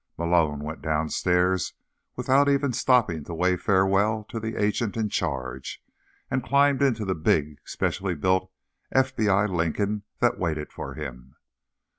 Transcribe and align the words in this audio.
Malone 0.17 0.61
went 0.63 0.81
downstairs 0.81 1.73
without 2.15 2.49
even 2.49 2.73
stopping 2.73 3.23
to 3.23 3.35
wave 3.35 3.61
farewell 3.61 4.23
to 4.23 4.39
the 4.39 4.55
agent 4.55 4.97
in 4.97 5.09
charge, 5.09 5.79
and 6.31 6.43
climbed 6.43 6.81
into 6.81 7.05
the 7.05 7.13
big, 7.13 7.59
specially 7.65 8.15
built 8.15 8.51
FBI 8.95 9.47
Lincoln 9.47 10.01
that 10.19 10.39
waited 10.39 10.73
for 10.73 10.95
him. 10.95 11.35